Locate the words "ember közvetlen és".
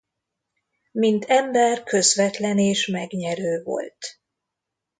1.27-2.87